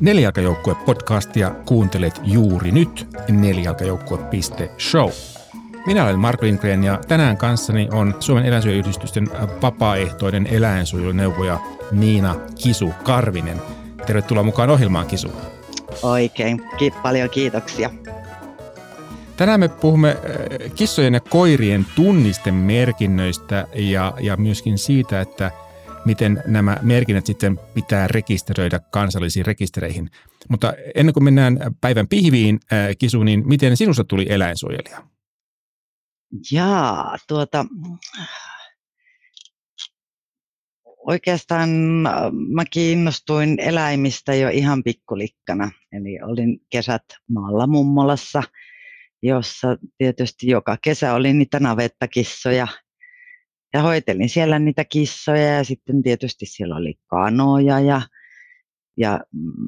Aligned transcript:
Nelijalkajoukkue-podcastia 0.00 1.50
kuuntelet 1.66 2.20
juuri 2.24 2.72
nyt 2.72 3.08
nelijalkajoukkue.show. 3.28 5.10
Minä 5.86 6.04
olen 6.04 6.18
Mark 6.18 6.42
Lindgren 6.42 6.84
ja 6.84 7.00
tänään 7.08 7.36
kanssani 7.36 7.88
on 7.92 8.14
Suomen 8.20 8.44
eläinsuojeluyhdistysten 8.44 9.28
vapaaehtoinen 9.62 10.46
eläinsuojeluneuvoja 10.46 11.58
Niina 11.92 12.36
Kisu 12.62 12.94
Karvinen. 13.02 13.60
Tervetuloa 14.06 14.42
mukaan 14.42 14.70
ohjelmaan 14.70 15.06
Kisu. 15.06 15.32
Oikein, 16.02 16.62
Ki- 16.76 16.94
paljon 17.02 17.30
kiitoksia. 17.30 17.90
Tänään 19.36 19.60
me 19.60 19.68
puhumme 19.68 20.08
äh, 20.10 20.16
kissojen 20.74 21.14
ja 21.14 21.20
koirien 21.20 21.86
tunnistemerkinnöistä 21.94 23.66
ja, 23.74 24.14
ja 24.20 24.36
myöskin 24.36 24.78
siitä, 24.78 25.20
että 25.20 25.50
miten 26.04 26.42
nämä 26.46 26.76
merkinnät 26.82 27.26
sitten 27.26 27.60
pitää 27.74 28.08
rekisteröidä 28.08 28.78
kansallisiin 28.78 29.46
rekistereihin. 29.46 30.10
Mutta 30.48 30.74
ennen 30.94 31.12
kuin 31.12 31.24
mennään 31.24 31.58
päivän 31.80 32.08
pihviin, 32.08 32.60
äh, 32.72 32.88
Kisu, 32.98 33.22
niin 33.22 33.48
miten 33.48 33.76
sinusta 33.76 34.04
tuli 34.04 34.26
eläinsuojelija? 34.28 35.02
Jaa, 36.52 37.16
tuota, 37.28 37.66
oikeastaan 41.06 41.68
mä 42.48 42.64
kiinnostuin 42.70 43.60
eläimistä 43.60 44.34
jo 44.34 44.48
ihan 44.48 44.82
pikkulikkana. 44.82 45.70
Eli 45.92 46.18
olin 46.22 46.60
kesät 46.70 47.04
maalla 47.28 47.66
mummolassa– 47.66 48.42
jossa 49.22 49.76
tietysti 49.98 50.46
joka 50.46 50.76
kesä 50.82 51.14
oli 51.14 51.32
niitä 51.32 51.60
navettakissoja. 51.60 52.68
Ja 53.74 53.82
hoitelin 53.82 54.28
siellä 54.28 54.58
niitä 54.58 54.84
kissoja 54.84 55.54
ja 55.54 55.64
sitten 55.64 56.02
tietysti 56.02 56.46
siellä 56.46 56.76
oli 56.76 56.94
kanoja 57.06 57.80
ja, 57.80 58.02
ja 58.96 59.20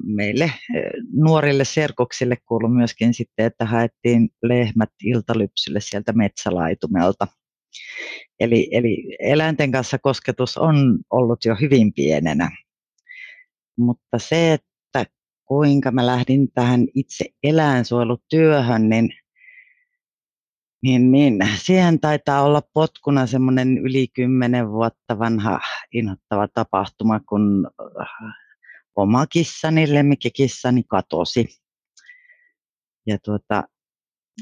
meille 0.05 0.45
eh, 0.45 0.91
nuorille 1.13 1.65
serkoksille 1.65 2.37
kuului 2.47 2.71
myöskin 2.71 3.15
sitten, 3.15 3.47
että 3.47 3.65
haettiin 3.65 4.29
lehmät 4.43 4.91
iltalypsylle 5.05 5.81
sieltä 5.81 6.13
metsälaitumelta. 6.13 7.27
Eli, 8.41 8.69
eli 8.73 9.17
eläinten 9.21 9.73
kanssa 9.73 9.99
kosketus 9.99 10.57
on 10.59 10.99
ollut 11.11 11.45
jo 11.45 11.57
hyvin 11.61 11.93
pienenä. 11.93 12.51
Mutta 13.79 14.19
se, 14.19 14.53
että 14.53 15.07
kuinka 15.45 15.91
mä 15.91 16.07
lähdin 16.07 16.53
tähän 16.53 16.87
itse 16.95 17.25
eläinsuojelutyöhön, 17.43 18.89
niin 18.89 19.11
niin, 20.83 21.13
niin. 21.13 21.39
Siihen 21.57 22.01
taitaa 22.01 22.43
olla 22.43 22.63
potkuna 22.75 23.27
semmoinen 23.27 23.79
yli 23.79 24.09
kymmenen 24.09 24.71
vuotta 24.71 25.19
vanha 25.19 25.61
inhottava 25.93 26.49
tapahtuma, 26.49 27.21
kun 27.21 27.71
äh, 28.01 28.35
oma 28.97 29.27
kissani, 29.27 29.95
lemmikkikissani 29.95 30.83
katosi. 30.83 31.49
Ja 33.07 33.19
tuota, 33.19 33.65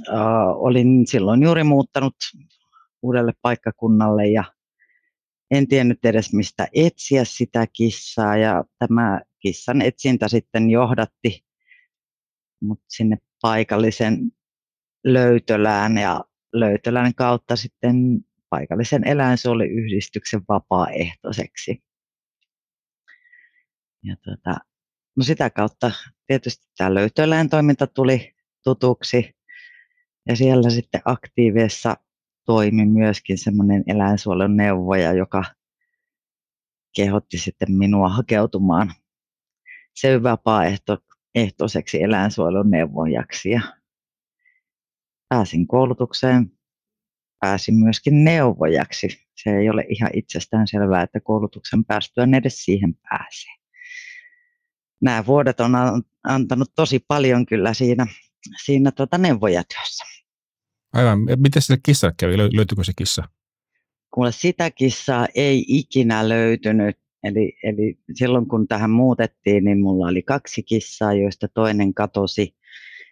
äh, 0.09 0.49
olin 0.55 1.07
silloin 1.07 1.43
juuri 1.43 1.65
muuttanut 1.65 2.17
uudelle 3.03 3.33
paikkakunnalle 3.43 4.29
ja 4.29 4.45
en 5.51 5.69
tiennyt 5.69 6.05
edes 6.05 6.33
mistä 6.33 6.69
etsiä 6.75 7.25
sitä 7.25 7.67
kissaa 7.73 8.37
ja 8.37 8.65
tämä 8.79 9.21
kissan 9.41 9.83
etsintä 9.83 10.29
sitten 10.29 10.71
johdatti 10.71 11.45
mut 12.63 12.81
sinne 12.89 13.17
paikallisen 13.43 14.33
löytölään 15.05 15.99
ja 15.99 16.25
löytölän 16.53 17.15
kautta 17.15 17.57
sitten 17.57 18.25
paikallisen 18.51 19.07
eläinsuojeluyhdistyksen 19.07 20.41
vapaaehtoiseksi. 20.49 21.83
Ja 24.03 24.17
tuota, 24.25 24.57
no 25.17 25.23
sitä 25.23 25.51
kautta 25.51 25.91
tietysti 26.27 26.67
tämä 26.77 26.95
löytöeläintoiminta 26.95 27.87
tuli 27.87 28.35
tutuksi 28.65 29.37
ja 30.29 30.37
siellä 30.37 30.71
sitten 30.71 31.03
aktiiviessa 31.05 31.97
toimi 32.47 32.87
myöskin 32.87 33.39
semmoinen 33.39 33.85
eläinsuojelun 33.87 34.57
neuvoja, 34.57 35.13
joka 35.13 35.45
kehotti 36.97 37.39
sitten 37.39 37.73
minua 37.73 38.09
hakeutumaan 38.09 38.93
sen 39.95 40.23
vapaaehtoiseksi 40.23 42.03
eläinsuojelun 42.03 42.71
neuvojaksi. 42.71 43.51
Ja 43.51 43.61
pääsin 45.31 45.67
koulutukseen, 45.67 46.53
pääsin 47.41 47.75
myöskin 47.75 48.25
neuvojaksi. 48.25 49.09
Se 49.43 49.51
ei 49.51 49.71
ole 49.71 49.85
ihan 49.89 50.11
itsestään 50.15 50.69
selvää, 50.69 51.03
että 51.03 51.21
koulutuksen 51.21 51.85
päästyään 51.85 52.35
edes 52.35 52.65
siihen 52.65 52.95
pääsee. 52.95 53.53
Nämä 55.03 55.27
vuodet 55.27 55.61
on 55.61 55.73
antanut 56.25 56.73
tosi 56.77 57.05
paljon 57.09 57.47
kyllä 57.47 57.75
siinä, 57.75 58.07
siinä 58.65 58.91
tuota 58.91 59.19
neuvojatyössä. 59.19 60.05
Aivan. 60.93 61.19
Miten 61.37 61.63
sille 61.63 61.81
kissalle 61.83 62.15
kävi? 62.19 62.39
Löytyykö 62.39 62.85
se 62.85 62.93
kissa? 62.97 63.23
Kuule, 64.15 64.33
sitä 64.33 64.71
kissaa 64.71 65.27
ei 65.35 65.65
ikinä 65.69 66.29
löytynyt. 66.29 66.99
Eli, 67.25 67.57
eli 67.63 67.99
silloin 68.15 68.49
kun 68.49 68.69
tähän 68.69 68.91
muutettiin, 68.91 69.65
niin 69.65 69.81
mulla 69.81 70.07
oli 70.07 70.23
kaksi 70.23 70.63
kissaa, 70.63 71.13
joista 71.13 71.49
toinen 71.49 71.95
katosi. 71.95 72.57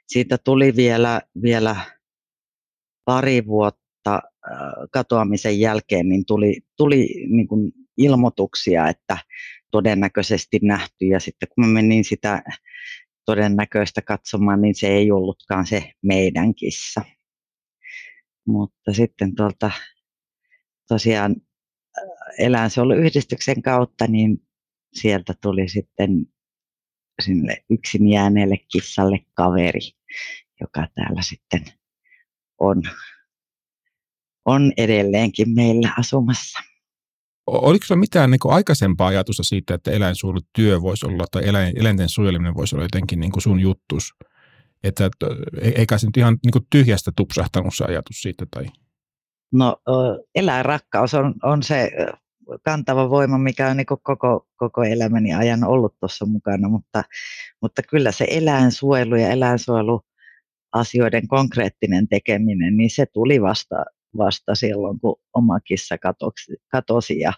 Siitä 0.06 0.38
tuli 0.38 0.76
vielä, 0.76 1.20
vielä 1.42 1.76
pari 3.08 3.46
vuotta 3.46 4.20
katoamisen 4.92 5.60
jälkeen 5.60 6.08
niin 6.08 6.26
tuli, 6.26 6.60
tuli 6.76 7.26
niin 7.28 7.48
kuin 7.48 7.72
ilmoituksia, 7.96 8.88
että 8.88 9.18
todennäköisesti 9.70 10.58
nähty 10.62 11.04
ja 11.06 11.20
sitten 11.20 11.48
kun 11.48 11.66
mä 11.66 11.72
menin 11.72 12.04
sitä 12.04 12.42
todennäköistä 13.26 14.02
katsomaan, 14.02 14.60
niin 14.60 14.74
se 14.74 14.88
ei 14.88 15.10
ollutkaan 15.10 15.66
se 15.66 15.92
meidän 16.02 16.54
kissa. 16.54 17.02
Mutta 18.46 18.92
sitten 18.92 19.34
tuolta 19.34 19.70
tosiaan 20.88 21.36
eläinsuojeluyhdistyksen 22.38 23.62
kautta, 23.62 24.06
niin 24.06 24.38
sieltä 24.94 25.34
tuli 25.42 25.68
sitten 25.68 26.10
sinne 27.22 27.56
yksin 27.70 28.08
jääneelle 28.08 28.56
kissalle 28.72 29.18
kaveri, 29.34 29.80
joka 30.60 30.86
täällä 30.94 31.22
sitten 31.22 31.77
on, 32.60 32.82
on 34.44 34.72
edelleenkin 34.76 35.54
meillä 35.54 35.92
asumassa. 35.98 36.58
Oliko 37.46 37.86
sinulla 37.86 38.00
mitään 38.00 38.30
niin 38.30 38.40
aikaisempaa 38.44 39.08
ajatusta 39.08 39.42
siitä, 39.42 39.74
että 39.74 39.90
eläinsuojelutyö 39.90 40.82
voisi 40.82 41.06
olla 41.06 41.24
tai 41.30 41.42
eläinten 41.76 42.08
suojeleminen 42.08 42.54
voisi 42.54 42.76
olla 42.76 42.84
jotenkin 42.84 43.20
niin 43.20 43.32
sun 43.38 43.60
juttus? 43.60 44.14
Että 44.84 45.10
eikä 45.62 45.98
se 45.98 46.06
nyt 46.06 46.16
ihan 46.16 46.38
niin 46.44 46.66
tyhjästä 46.70 47.12
tupsahtanut 47.16 47.74
se 47.74 47.84
ajatus 47.84 48.22
siitä? 48.22 48.46
Tai? 48.50 48.66
No 49.52 49.76
eläinrakkaus 50.34 51.14
on, 51.14 51.34
on 51.42 51.62
se 51.62 51.90
kantava 52.64 53.10
voima, 53.10 53.38
mikä 53.38 53.68
on 53.68 53.76
niin 53.76 53.86
koko, 53.86 54.46
koko 54.56 54.82
elämäni 54.82 55.34
ajan 55.34 55.64
ollut 55.64 55.94
tuossa 56.00 56.26
mukana, 56.26 56.68
mutta, 56.68 57.04
mutta 57.62 57.82
kyllä 57.82 58.12
se 58.12 58.26
eläinsuojelu 58.30 59.16
ja 59.16 59.28
eläinsuojelu 59.28 60.00
asioiden 60.72 61.28
konkreettinen 61.28 62.08
tekeminen, 62.08 62.76
niin 62.76 62.90
se 62.90 63.06
tuli 63.12 63.42
vasta, 63.42 63.84
vasta 64.16 64.54
silloin, 64.54 65.00
kun 65.00 65.16
oma 65.34 65.60
kissa 65.60 65.98
katosi, 65.98 66.56
katosi 66.68 67.18
ja, 67.18 67.32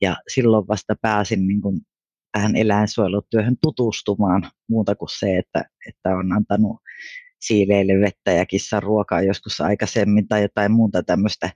ja 0.00 0.16
silloin 0.28 0.68
vasta 0.68 0.94
pääsin 1.02 1.48
niin 1.48 1.60
kuin 1.60 1.80
tähän 2.32 2.56
eläinsuojelutyöhön 2.56 3.56
tutustumaan 3.62 4.50
muuta 4.68 4.94
kuin 4.94 5.08
se, 5.18 5.38
että, 5.38 5.64
että 5.88 6.16
on 6.16 6.32
antanut 6.32 6.76
siileille 7.40 8.00
vettä 8.00 8.32
ja 8.32 8.46
kissan 8.46 8.82
ruokaa 8.82 9.22
joskus 9.22 9.60
aikaisemmin 9.60 10.28
tai 10.28 10.42
jotain 10.42 10.72
muuta 10.72 11.02
tämmöistä 11.02 11.50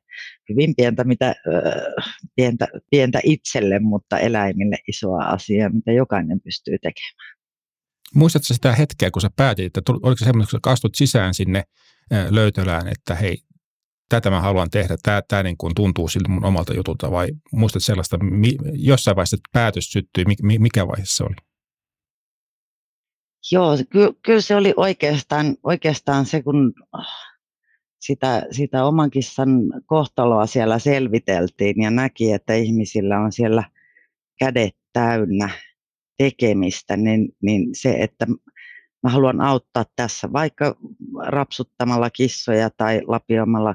hyvin 0.48 0.74
pientä, 0.76 1.04
mitä, 1.04 1.34
pientä, 2.36 2.68
pientä 2.90 3.20
itselle, 3.22 3.78
mutta 3.78 4.18
eläimille 4.18 4.76
isoa 4.88 5.24
asiaa, 5.24 5.70
mitä 5.70 5.92
jokainen 5.92 6.40
pystyy 6.40 6.78
tekemään. 6.78 7.34
Muistatko 8.14 8.54
sitä 8.54 8.72
hetkeä, 8.72 9.10
kun 9.10 9.22
sä 9.22 9.30
päätit, 9.36 9.76
että 9.76 9.92
oliko 9.92 10.16
se 10.16 10.24
semmoinen, 10.24 10.46
kun 10.46 10.58
sä 10.58 10.58
kastut 10.62 10.94
sisään 10.94 11.34
sinne 11.34 11.64
löytölään, 12.30 12.88
että 12.88 13.14
hei, 13.14 13.38
tätä 14.08 14.30
mä 14.30 14.40
haluan 14.40 14.70
tehdä, 14.70 14.96
tämä, 15.02 15.22
tämä 15.28 15.42
niin 15.42 15.56
kuin 15.56 15.74
tuntuu 15.74 16.08
siltä 16.08 16.28
mun 16.28 16.44
omalta 16.44 16.74
jutulta, 16.74 17.10
vai 17.10 17.28
muistat 17.52 17.82
sellaista, 17.82 18.18
jossain 18.72 19.16
vaiheessa 19.16 19.36
päätös 19.52 19.92
syttyi, 19.92 20.24
mikä 20.58 20.86
vaihe 20.86 21.02
se 21.04 21.24
oli? 21.24 21.34
Joo, 23.52 23.76
ky- 23.90 24.18
kyllä 24.22 24.40
se 24.40 24.56
oli 24.56 24.74
oikeastaan, 24.76 25.56
oikeastaan 25.62 26.26
se, 26.26 26.42
kun 26.42 26.72
sitä, 28.00 28.42
sitä 28.50 28.84
oman 28.84 29.10
kissan 29.10 29.48
kohtaloa 29.86 30.46
siellä 30.46 30.78
selviteltiin 30.78 31.82
ja 31.82 31.90
näki, 31.90 32.32
että 32.32 32.54
ihmisillä 32.54 33.20
on 33.20 33.32
siellä 33.32 33.64
kädet 34.38 34.76
täynnä 34.92 35.48
tekemistä, 36.18 36.96
niin, 36.96 37.28
niin 37.42 37.68
se, 37.72 37.92
että 37.92 38.26
mä 39.02 39.10
haluan 39.10 39.40
auttaa 39.40 39.84
tässä 39.96 40.32
vaikka 40.32 40.74
rapsuttamalla 41.26 42.10
kissoja 42.10 42.70
tai 42.76 43.00
lapioimalla 43.06 43.74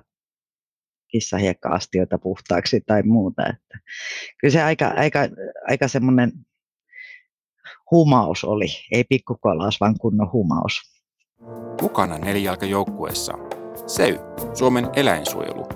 kissahiekka-astioita 1.08 2.18
puhtaaksi 2.18 2.82
tai 2.86 3.04
muuta. 3.04 3.42
Että 3.42 3.80
kyllä 4.38 4.52
se 4.52 4.64
aika, 4.64 4.94
aika, 4.98 5.20
aika 5.68 5.88
semmoinen 5.88 6.32
humaus 7.92 8.44
oli, 8.44 8.68
ei 8.92 9.04
pikkukolaus, 9.04 9.80
vaan 9.80 9.96
kunnon 10.02 10.32
humaus. 10.32 10.82
Mukana 11.82 12.18
nelijalkajoukkueessa 12.18 13.34
SEY, 13.88 14.20
Suomen 14.54 14.90
eläinsuojelu, 14.96 15.68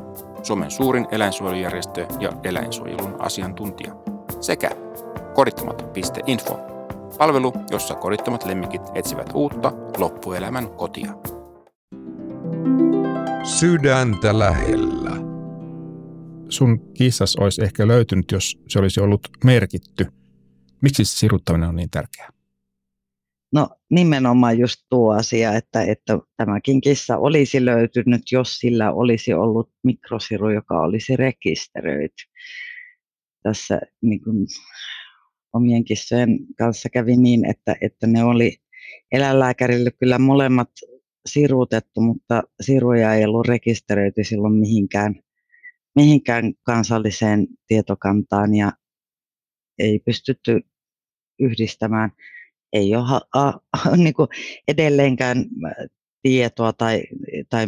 Suomen 0.44 0.71
suurin 0.71 1.07
eläinsuojelujärjestö 1.12 2.07
ja 2.19 2.31
eläinsuojelun 2.44 3.16
asiantuntija, 3.19 3.95
sekä 4.42 4.69
kodittomat.info, 5.35 6.59
palvelu, 7.18 7.53
jossa 7.71 7.95
kodittomat 7.95 8.45
lemmikit 8.45 8.81
etsivät 8.95 9.30
uutta 9.33 9.71
loppuelämän 9.97 10.69
kotia. 10.69 11.13
Sydäntä 13.44 14.39
lähellä. 14.39 15.12
Sun 16.50 16.94
kissas 16.94 17.35
olisi 17.35 17.63
ehkä 17.63 17.88
löytynyt, 17.88 18.31
jos 18.31 18.59
se 18.68 18.80
olisi 18.80 19.00
ollut 19.00 19.21
merkitty. 19.44 20.07
Miksi 20.81 21.06
se 21.06 21.18
siruttaminen 21.18 21.69
on 21.69 21.75
niin 21.75 21.89
tärkeää? 21.89 22.30
No 23.53 23.69
nimenomaan 23.89 24.59
just 24.59 24.75
tuo 24.89 25.13
asia, 25.13 25.53
että, 25.53 25.81
että 25.81 26.19
tämäkin 26.38 26.81
kissa 26.81 27.18
olisi 27.18 27.65
löytynyt, 27.65 28.21
jos 28.31 28.57
sillä 28.57 28.91
olisi 28.91 29.33
ollut 29.33 29.69
mikrosiru, 29.83 30.50
joka 30.50 30.80
olisi 30.80 31.15
rekisteröity. 31.15 32.24
Tässä 33.44 33.81
niin 34.01 34.24
kuin, 34.24 34.47
omien 35.54 35.84
kissojen 35.84 36.40
kanssa 36.58 36.90
kävi 36.90 37.18
niin, 37.18 37.50
että, 37.50 37.76
että 37.82 38.08
ne 38.08 38.24
oli 38.24 38.58
eläinlääkärille 39.12 39.92
kyllä 39.92 40.20
molemmat 40.20 40.70
siruutettu, 41.26 42.02
mutta 42.02 42.44
siruja 42.62 43.14
ei 43.14 43.26
ollut 43.26 43.48
rekisteröity 43.48 44.24
silloin 44.24 44.54
mihinkään, 44.54 45.16
mihinkään 45.96 46.54
kansalliseen 46.64 47.48
tietokantaan 47.68 48.56
ja 48.56 48.72
ei 49.80 50.00
pystytty 50.00 50.62
yhdistämään. 51.40 52.12
Ei 52.74 52.96
ole 52.96 53.22
a, 53.34 53.42
a, 53.42 53.60
niin 53.98 54.14
kuin 54.14 54.28
edelleenkään 54.68 55.46
tietoa 56.22 56.74
tai, 56.74 57.04
tai 57.50 57.68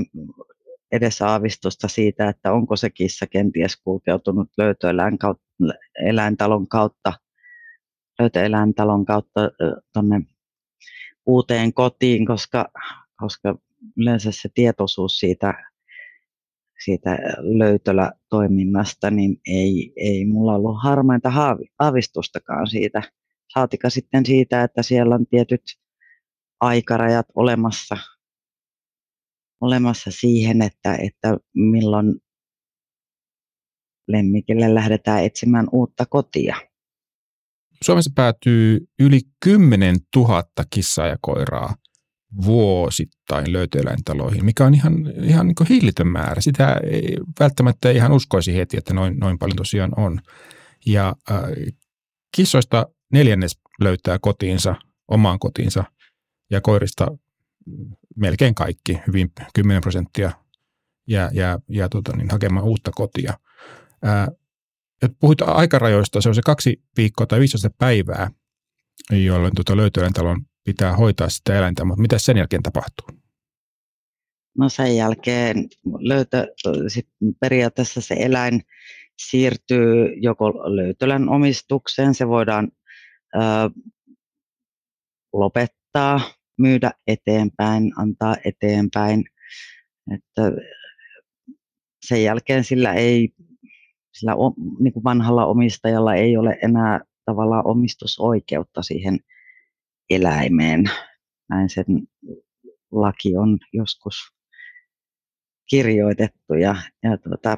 edes 0.92 1.22
aavistusta 1.22 1.88
siitä, 1.88 2.30
että 2.30 2.54
onko 2.54 2.76
se 2.76 2.90
kissa 2.90 3.28
kenties 3.28 3.78
kulkeutunut 3.78 4.50
löytöeläintalon 4.58 6.68
kautta, 6.68 7.14
löytöeläintalon 8.20 9.06
kautta 9.06 9.42
tuonne 9.94 10.22
uuteen 11.26 11.74
kotiin, 11.74 12.26
koska, 12.26 12.66
koska 13.18 13.56
yleensä 13.98 14.32
se 14.32 14.50
tietoisuus 14.54 15.20
siitä, 15.20 15.54
siitä 16.86 17.18
löytölä 17.40 18.12
toiminnasta, 18.30 19.12
niin 19.12 19.38
ei, 19.48 19.94
ei 19.96 20.26
mulla 20.26 20.56
ollut 20.56 20.84
harmainta 20.84 21.32
aavistustakaan 21.80 22.68
siitä, 22.68 23.02
saatika 23.54 23.90
sitten 23.90 24.26
siitä, 24.26 24.64
että 24.64 24.84
siellä 24.84 25.16
on 25.16 25.28
tietyt 25.28 25.62
aikarajat 26.60 27.26
olemassa, 27.36 27.98
olemassa 29.62 30.12
siihen, 30.12 30.62
että, 30.62 30.96
että 30.96 31.38
milloin 31.54 32.16
lemmikille 34.08 34.74
lähdetään 34.74 35.24
etsimään 35.24 35.68
uutta 35.72 36.06
kotia. 36.06 36.56
Suomessa 37.84 38.12
päätyy 38.16 38.80
yli 39.00 39.22
10 39.40 39.96
000 40.16 40.44
kissaa 40.70 41.08
ja 41.08 41.18
koiraa 41.22 41.76
vuosittain 42.46 43.54
löytöeläintaloihin, 43.54 44.46
mikä 44.46 44.66
on 44.66 44.74
ihan, 44.74 45.14
ihan 45.24 45.48
niin 45.48 45.68
hillitön 45.70 46.08
määrä. 46.08 46.42
Sitä 46.42 46.80
ei 46.84 47.18
välttämättä 47.40 47.92
ihan 47.92 48.12
uskoisi 48.12 48.56
heti, 48.56 48.78
että 48.78 48.94
noin, 48.94 49.18
noin 49.20 49.40
paljon 49.40 49.56
tosiaan 49.56 49.92
on. 49.98 50.22
Ja 50.86 51.16
äh, 51.32 51.40
kissoista 52.36 52.86
neljännes 53.12 53.60
löytää 53.82 54.20
kotiinsa, 54.22 54.76
omaan 55.08 55.40
kotiinsa 55.40 55.84
ja 56.52 56.62
koirista 56.62 57.08
melkein 58.16 58.56
kaikki, 58.56 59.00
hyvin 59.08 59.32
10 59.54 59.82
prosenttia 59.82 60.32
jää, 61.08 61.30
jää, 61.34 61.60
jää 61.70 61.90
tota, 61.90 62.18
niin, 62.18 62.30
hakemaan 62.32 62.66
uutta 62.66 62.92
kotia. 62.96 63.34
Ää, 65.04 65.10
puhuit 65.20 65.42
aikarajoista, 65.42 66.22
se 66.22 66.30
on 66.30 66.36
se 66.36 66.42
kaksi 66.46 66.84
viikkoa 66.98 67.26
tai 67.28 67.40
15 67.40 67.70
päivää, 67.78 68.32
jolloin 69.12 69.56
tota 69.56 69.78
löytöeläintalon 69.78 70.42
pitää 70.64 70.96
hoitaa 70.96 71.30
sitä 71.30 71.58
eläintä, 71.58 71.86
mutta 71.86 72.02
mitä 72.02 72.20
sen 72.20 72.38
jälkeen 72.38 72.64
tapahtuu? 72.64 73.08
No 74.58 74.70
sen 74.70 74.98
jälkeen 74.98 75.68
löytö, 76.00 76.48
sit 76.88 77.08
periaatteessa 77.40 78.02
se 78.02 78.16
eläin 78.20 78.62
siirtyy 79.18 80.14
joko 80.16 80.50
löytölän 80.76 81.30
omistukseen, 81.30 82.14
se 82.14 82.28
voidaan 82.28 82.72
lopettaa, 85.34 86.22
myydä 86.58 86.92
eteenpäin, 87.08 87.92
antaa 87.98 88.36
eteenpäin. 88.46 89.24
Että 90.14 90.42
sen 92.06 92.24
jälkeen 92.24 92.64
sillä 92.64 92.94
ei, 92.94 93.30
sillä 94.20 94.34
niin 94.80 94.94
kuin 94.94 95.04
vanhalla 95.04 95.46
omistajalla 95.46 96.16
ei 96.16 96.38
ole 96.38 96.58
enää 96.64 97.00
tavallaan 97.26 97.68
omistusoikeutta 97.68 98.82
siihen 98.82 99.20
eläimeen. 100.10 100.84
Näin 101.50 101.70
sen 101.70 101.86
laki 102.92 103.38
on 103.38 103.58
joskus 103.74 104.16
kirjoitettu 105.70 106.54
ja, 106.54 106.76
ja 107.04 107.18
tuota, 107.18 107.58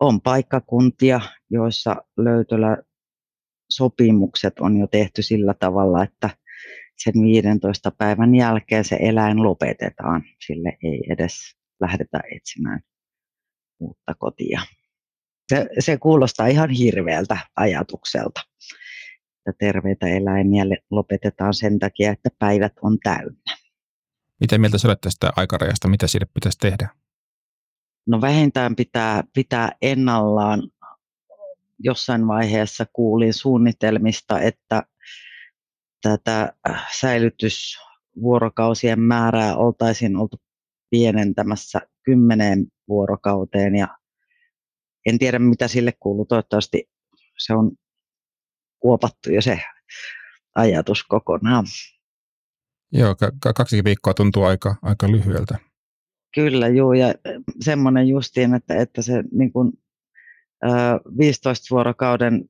on 0.00 0.20
paikkakuntia, 0.20 1.20
joissa 1.50 1.96
löytöllä 2.16 2.76
sopimukset 3.70 4.58
on 4.60 4.76
jo 4.76 4.86
tehty 4.86 5.22
sillä 5.22 5.54
tavalla, 5.54 6.04
että 6.04 6.30
sen 6.96 7.14
15 7.22 7.90
päivän 7.90 8.34
jälkeen 8.34 8.84
se 8.84 8.96
eläin 9.00 9.42
lopetetaan. 9.42 10.22
Sille 10.46 10.78
ei 10.82 11.00
edes 11.10 11.56
lähdetä 11.80 12.20
etsimään 12.36 12.80
uutta 13.80 14.14
kotia. 14.18 14.60
Se, 15.48 15.66
se 15.78 15.96
kuulostaa 15.96 16.46
ihan 16.46 16.70
hirveältä 16.70 17.38
ajatukselta, 17.56 18.40
että 19.36 19.52
terveitä 19.58 20.06
eläimiä 20.06 20.64
lopetetaan 20.90 21.54
sen 21.54 21.78
takia, 21.78 22.12
että 22.12 22.28
päivät 22.38 22.72
on 22.82 22.98
täynnä. 22.98 23.56
Miten 24.40 24.60
mieltä 24.60 24.78
sä 24.78 24.88
olet 24.88 25.00
tästä 25.00 25.30
aikarajasta? 25.36 25.88
Mitä 25.88 26.06
sille 26.06 26.26
pitäisi 26.34 26.58
tehdä? 26.58 26.88
No 28.06 28.20
vähintään 28.20 28.76
pitää 28.76 29.24
pitää 29.34 29.72
ennallaan 29.82 30.62
jossain 31.78 32.26
vaiheessa 32.26 32.86
kuulin 32.92 33.34
suunnitelmista, 33.34 34.40
että 34.40 34.82
tätä 36.02 36.52
säilytysvuorokausien 37.00 39.00
määrää 39.00 39.56
oltaisiin 39.56 40.16
oltu 40.16 40.36
pienentämässä 40.90 41.80
kymmeneen 42.02 42.66
vuorokauteen 42.88 43.76
ja 43.76 43.97
en 45.08 45.18
tiedä 45.18 45.38
mitä 45.38 45.68
sille 45.68 45.92
kuuluu. 46.00 46.24
Toivottavasti 46.24 46.90
se 47.38 47.54
on 47.54 47.72
kuopattu 48.80 49.30
jo 49.32 49.42
se 49.42 49.60
ajatus 50.54 51.04
kokonaan. 51.04 51.66
Joo, 52.92 53.16
kaksi 53.56 53.84
viikkoa 53.84 54.14
tuntuu 54.14 54.44
aika, 54.44 54.76
aika 54.82 55.10
lyhyeltä. 55.10 55.58
Kyllä, 56.34 56.68
joo, 56.68 56.92
ja 56.92 57.14
semmoinen 57.60 58.08
justiin, 58.08 58.54
että, 58.54 58.74
että 58.74 59.02
se 59.02 59.24
niin 59.32 59.52
kuin 59.52 59.72
15 61.18 61.66
vuorokauden 61.70 62.44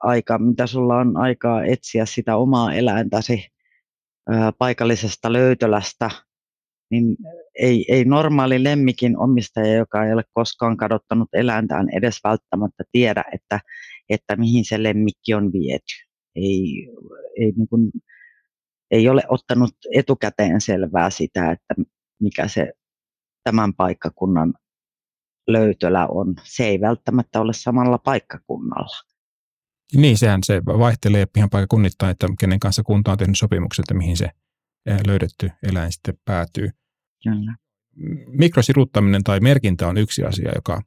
aika, 0.00 0.38
mitä 0.38 0.66
sulla 0.66 0.96
on 0.96 1.16
aikaa 1.16 1.64
etsiä 1.64 2.06
sitä 2.06 2.36
omaa 2.36 2.74
eläintäsi 2.74 3.48
paikallisesta 4.58 5.32
löytölästä, 5.32 6.10
niin 6.90 7.16
ei, 7.58 7.84
ei 7.88 8.04
normaali 8.04 8.64
lemmikin 8.64 9.18
omistaja, 9.18 9.74
joka 9.74 10.06
ei 10.06 10.12
ole 10.12 10.22
koskaan 10.32 10.76
kadottanut 10.76 11.28
eläintään, 11.32 11.88
edes 11.92 12.20
välttämättä 12.24 12.84
tiedä, 12.92 13.24
että, 13.32 13.60
että 14.08 14.36
mihin 14.36 14.64
se 14.64 14.82
lemmikki 14.82 15.34
on 15.34 15.52
viety. 15.52 15.94
Ei, 16.36 16.88
ei, 17.40 17.52
niin 17.56 17.68
kuin, 17.68 17.90
ei 18.90 19.08
ole 19.08 19.22
ottanut 19.28 19.74
etukäteen 19.94 20.60
selvää 20.60 21.10
sitä, 21.10 21.50
että 21.50 21.74
mikä 22.20 22.48
se 22.48 22.72
tämän 23.44 23.74
paikkakunnan 23.74 24.54
löytölä 25.48 26.06
on. 26.06 26.34
Se 26.44 26.66
ei 26.66 26.80
välttämättä 26.80 27.40
ole 27.40 27.52
samalla 27.52 27.98
paikkakunnalla. 27.98 29.14
Niin, 29.96 30.18
sehän 30.18 30.40
se 30.44 30.62
vaihtelee 30.64 31.26
ihan 31.36 31.50
paikkakunnittain, 31.50 32.10
että 32.10 32.26
kenen 32.40 32.60
kanssa 32.60 32.82
kunta 32.82 33.12
on 33.12 33.18
tehnyt 33.18 33.38
sopimuksen, 33.38 33.82
että 33.82 33.94
mihin 33.94 34.16
se 34.16 34.30
löydetty 35.06 35.50
eläin 35.62 35.92
sitten 35.92 36.18
päätyy. 36.24 36.70
Kyllä. 37.24 37.56
Mikrosiruttaminen 38.26 39.24
tai 39.24 39.40
merkintä 39.40 39.88
on 39.88 39.98
yksi 39.98 40.24
asia, 40.24 40.52
joka, 40.54 40.82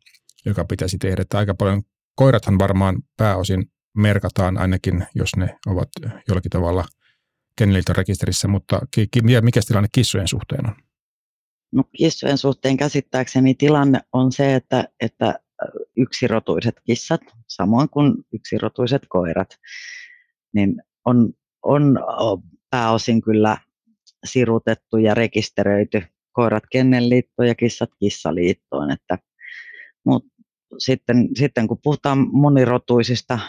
joka 0.46 0.65
pitäisi 0.65 0.98
tehdä. 0.98 1.22
Että 1.22 1.38
aika 1.38 1.56
paljon 1.56 1.84
koirathan 2.15 2.60
varmaan 2.60 3.03
pääosin 3.17 3.72
merkataan 3.98 4.58
ainakin, 4.58 5.06
jos 5.15 5.36
ne 5.36 5.58
ovat 5.65 5.89
jollakin 6.27 6.50
tavalla 6.50 6.86
kenneliltä 7.58 7.94
rekisterissä, 7.94 8.48
mutta 8.48 8.82
mikä 9.41 9.60
tilanne 9.67 9.89
kissojen 9.91 10.27
suhteen 10.27 10.67
on? 10.67 10.75
No, 11.72 11.84
kissojen 11.98 12.38
suhteen 12.38 12.77
käsittääkseni 12.77 13.53
tilanne 13.53 14.00
on 14.13 14.32
se, 14.32 14.56
että, 14.56 14.88
että 15.01 15.39
yksirotuiset 15.98 16.75
kissat, 16.86 17.22
samoin 17.48 17.89
kuin 17.89 18.13
yksirotuiset 18.34 19.01
koirat, 19.10 19.50
niin 20.53 20.82
on, 21.06 21.34
on 21.63 22.00
pääosin 22.70 23.22
kyllä 23.22 23.58
sirutettu 24.25 24.98
ja 24.98 25.13
rekisteröity 25.13 26.03
koirat 26.38 26.63
kennelliittoon 26.72 27.48
ja 27.48 27.56
kissat 27.56 27.89
kissaliittoon. 28.00 28.91
Että, 28.91 29.17
mutta 30.06 30.29
sitten, 30.77 31.29
sitten 31.36 31.67
kun 31.67 31.79
puhutaan 31.84 32.27
monirotuisista 32.32 33.39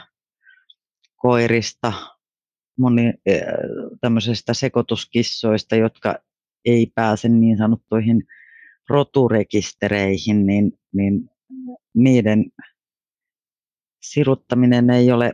koirista, 1.16 1.92
moni, 2.78 3.14
tämmöisistä 4.00 4.54
sekoituskissoista, 4.54 5.76
jotka 5.76 6.18
ei 6.64 6.92
pääse 6.94 7.28
niin 7.28 7.58
sanottuihin 7.58 8.24
roturekistereihin, 8.88 10.46
niin, 10.46 10.72
niin 10.94 11.30
niiden 11.94 12.44
siruttaminen 14.02 14.90
ei 14.90 15.12
ole 15.12 15.32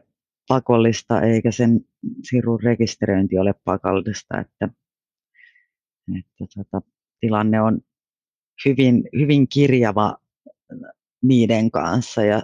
pakollista 0.49 1.21
eikä 1.21 1.51
sen 1.51 1.81
sirun 2.23 2.63
rekisteröinti 2.63 3.39
ole 3.39 3.55
pakollista, 3.65 4.41
että, 4.41 4.69
että 6.19 6.45
tota, 6.55 6.94
tilanne 7.25 7.61
on 7.61 7.81
hyvin, 8.65 9.05
hyvin 9.19 9.49
kirjava 9.49 10.17
niiden 11.23 11.71
kanssa 11.71 12.23
ja, 12.23 12.43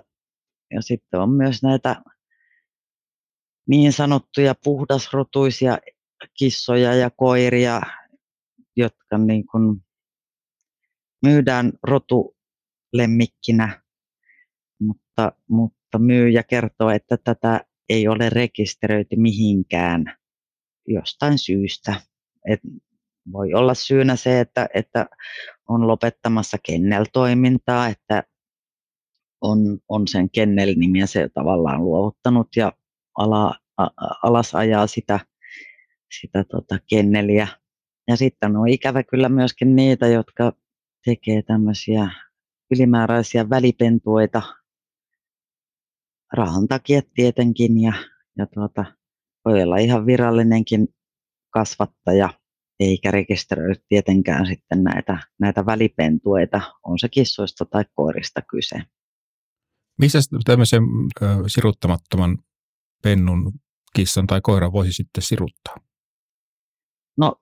ja 0.70 0.82
sitten 0.82 1.20
on 1.20 1.30
myös 1.30 1.62
näitä 1.62 2.02
niin 3.68 3.92
sanottuja 3.92 4.54
puhdasrotuisia 4.64 5.78
kissoja 6.38 6.94
ja 6.94 7.10
koiria, 7.10 7.80
jotka 8.76 9.18
niin 9.18 9.46
kuin 9.46 9.84
myydään 11.22 11.72
rotulemmikkinä, 11.82 13.82
mutta, 14.80 15.32
mutta 15.48 15.98
myyjä 15.98 16.42
kertoo, 16.42 16.90
että 16.90 17.16
tätä 17.16 17.60
ei 17.88 18.08
ole 18.08 18.30
rekisteröity 18.30 19.16
mihinkään 19.16 20.18
jostain 20.88 21.38
syystä. 21.38 22.00
Et 22.48 22.60
voi 23.32 23.54
olla 23.54 23.74
syynä 23.74 24.16
se, 24.16 24.40
että, 24.40 24.68
että 24.74 25.06
on 25.68 25.86
lopettamassa 25.86 26.56
kenneltoimintaa, 26.66 27.88
että 27.88 28.22
on, 29.40 29.78
on 29.88 30.08
sen 30.08 30.30
kennel-nimiä 30.30 31.06
se 31.06 31.28
tavallaan 31.34 31.84
luovuttanut 31.84 32.48
ja 32.56 32.72
ala, 33.18 33.54
a, 33.76 33.86
alas 34.22 34.54
ajaa 34.54 34.86
sitä, 34.86 35.20
sitä 36.20 36.44
tota 36.44 36.78
kenneliä. 36.90 37.48
Ja 38.08 38.16
sitten 38.16 38.56
on 38.56 38.68
ikävä 38.68 39.02
kyllä 39.02 39.28
myöskin 39.28 39.76
niitä, 39.76 40.06
jotka 40.06 40.52
tekee 41.04 41.42
tämmöisiä 41.42 42.10
ylimääräisiä 42.70 43.50
välipentuita 43.50 44.42
rahan 46.32 46.68
takia 46.68 47.02
tietenkin 47.14 47.82
ja, 47.82 47.92
ja 48.38 48.46
tuota, 48.46 48.84
voi 49.44 49.62
olla 49.62 49.76
ihan 49.76 50.06
virallinenkin 50.06 50.88
kasvattaja 51.50 52.28
eikä 52.80 53.10
rekisteröi 53.10 53.74
tietenkään 53.88 54.46
sitten 54.46 54.84
näitä, 54.84 55.18
näitä 55.40 55.66
välipentueita, 55.66 56.60
on 56.84 56.98
se 56.98 57.08
kissoista 57.08 57.64
tai 57.64 57.84
koirista 57.94 58.42
kyse. 58.42 58.76
Missä 59.98 60.18
tämmöisen 60.44 60.82
ö, 61.22 61.26
siruttamattoman 61.46 62.38
pennun 63.02 63.52
kissan 63.96 64.26
tai 64.26 64.40
koiran 64.42 64.72
voisi 64.72 64.92
sitten 64.92 65.22
siruttaa? 65.22 65.76
No 67.16 67.36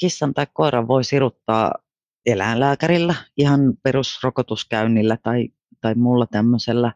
kissan 0.00 0.34
tai 0.34 0.46
koiran 0.52 0.88
voi 0.88 1.04
siruttaa 1.04 1.72
eläinlääkärillä 2.26 3.14
ihan 3.36 3.60
perusrokotuskäynnillä 3.82 5.18
tai, 5.22 5.48
tai 5.80 5.94
muulla 5.94 6.26
tämmöisellä. 6.26 6.92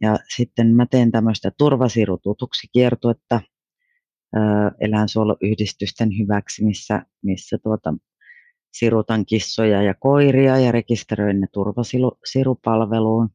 Ja 0.00 0.16
sitten 0.36 0.74
mä 0.74 0.86
teen 0.86 1.10
tämmöistä 1.10 1.50
turvasirututuksi 1.58 2.66
kiertuetta 2.72 3.40
eläinsuojeluyhdistysten 4.80 6.18
hyväksi, 6.18 6.64
missä, 6.64 7.06
missä 7.22 7.58
tuota, 7.62 7.94
sirutan 8.72 9.26
kissoja 9.26 9.82
ja 9.82 9.94
koiria 9.94 10.58
ja 10.58 10.72
rekisteröin 10.72 11.40
ne 11.40 11.46
turvasirupalveluun. 11.52 13.28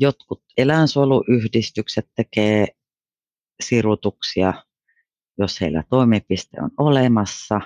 Jotkut 0.00 0.42
eläinsuojeluyhdistykset 0.56 2.08
tekee 2.16 2.66
sirutuksia, 3.62 4.54
jos 5.38 5.60
heillä 5.60 5.84
toimipiste 5.90 6.62
on 6.62 6.70
olemassa. 6.78 7.60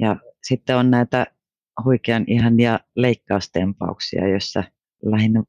Ja 0.00 0.16
sitten 0.42 0.76
on 0.76 0.90
näitä 0.90 1.26
huikean 1.84 2.24
ihania 2.26 2.78
leikkaustempauksia, 2.96 4.28
joissa 4.28 4.64
lähinnä 5.02 5.42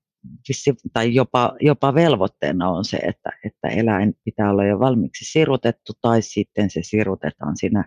tai 0.93 1.13
jopa, 1.13 1.55
jopa 1.61 1.93
velvoitteena 1.93 2.69
on 2.69 2.85
se, 2.85 2.97
että, 2.97 3.29
että 3.45 3.67
eläin 3.67 4.13
pitää 4.25 4.51
olla 4.51 4.65
jo 4.65 4.79
valmiiksi 4.79 5.25
sirutettu 5.31 5.93
tai 6.01 6.21
sitten 6.21 6.69
se 6.69 6.79
sirutetaan 6.83 7.57
siinä 7.57 7.85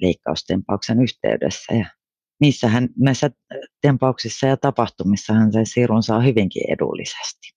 leikkaustempauksen 0.00 1.02
yhteydessä. 1.02 1.74
Ja 1.74 1.86
niissähän, 2.40 2.88
näissä 2.98 3.30
tempauksissa 3.82 4.46
ja 4.46 4.56
tapahtumissahan 4.56 5.52
se 5.52 5.60
sirun 5.64 6.02
saa 6.02 6.20
hyvinkin 6.20 6.72
edullisesti. 6.72 7.54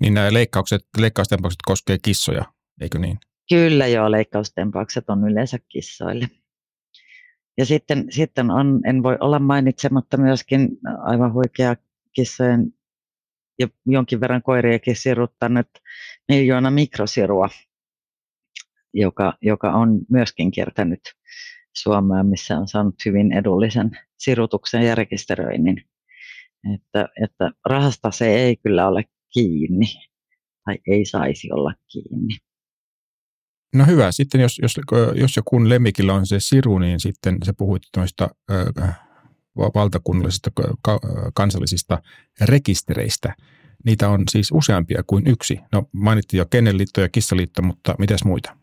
Niin 0.00 0.14
nämä 0.14 0.32
leikkaukset, 0.32 0.80
leikkaustempaukset 0.98 1.62
koskee 1.64 1.98
kissoja, 2.02 2.44
eikö 2.80 2.98
niin? 2.98 3.18
Kyllä 3.48 3.86
joo, 3.86 4.10
leikkaustempaukset 4.10 5.10
on 5.10 5.30
yleensä 5.30 5.58
kissoille. 5.68 6.28
Ja 7.58 7.66
sitten, 7.66 8.06
sitten 8.10 8.50
on, 8.50 8.80
en 8.86 9.02
voi 9.02 9.16
olla 9.20 9.38
mainitsematta 9.38 10.16
myöskin 10.16 10.68
aivan 11.02 11.32
huikea 11.32 11.76
kissojen 12.18 12.72
ja 13.58 13.68
jonkin 13.86 14.20
verran 14.20 14.42
koiriakin 14.42 14.96
siruttanut 14.96 15.66
miljoona 16.28 16.70
mikrosirua, 16.70 17.48
joka, 18.94 19.34
joka 19.42 19.72
on 19.72 20.00
myöskin 20.10 20.50
kiertänyt 20.50 21.00
Suomea, 21.76 22.22
missä 22.22 22.58
on 22.58 22.68
saanut 22.68 22.94
hyvin 23.04 23.32
edullisen 23.32 23.90
sirutuksen 24.18 24.82
ja 24.82 24.94
rekisteröinnin. 24.94 25.84
Että, 26.74 27.08
että 27.24 27.50
rahasta 27.64 28.10
se 28.10 28.36
ei 28.36 28.56
kyllä 28.56 28.88
ole 28.88 29.04
kiinni 29.32 29.86
tai 30.64 30.78
ei 30.86 31.04
saisi 31.04 31.52
olla 31.52 31.74
kiinni. 31.92 32.36
No 33.74 33.84
hyvä. 33.86 34.12
Sitten 34.12 34.40
jos, 34.40 34.58
jos, 34.62 34.76
jos 35.14 35.36
ja 35.36 35.42
kun 35.44 35.68
lemmikillä 35.68 36.14
on 36.14 36.26
se 36.26 36.40
siru, 36.40 36.78
niin 36.78 37.00
sitten 37.00 37.36
se 37.42 37.52
puhuit 37.58 37.82
noista 37.96 38.28
valtakunnallisista 39.58 40.50
kansallisista 41.34 42.02
rekistereistä. 42.40 43.34
Niitä 43.84 44.08
on 44.08 44.22
siis 44.30 44.52
useampia 44.52 45.02
kuin 45.06 45.26
yksi. 45.26 45.60
No 45.72 45.88
mainittiin 45.92 46.38
jo 46.38 46.46
Kennelliitto 46.46 47.00
ja 47.00 47.08
Kissaliitto, 47.08 47.62
mutta 47.62 47.94
mitäs 47.98 48.24
muita? 48.24 48.56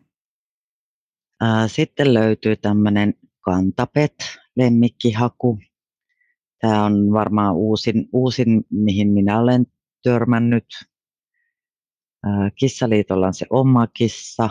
Sitten 1.68 2.14
löytyy 2.14 2.56
tämmöinen 2.56 3.14
Kantapet, 3.42 4.16
lemmikkihaku. 4.56 5.60
Tämä 6.62 6.86
on 6.86 7.12
varmaan 7.12 7.56
uusin, 7.56 8.10
uusin, 8.14 8.66
mihin 8.70 9.08
minä 9.08 9.40
olen 9.40 9.66
törmännyt. 10.04 10.66
Kissaliitolla 12.56 13.28
on 13.28 13.34
se 13.34 13.46
oma 13.50 13.88
kissa. 13.88 14.50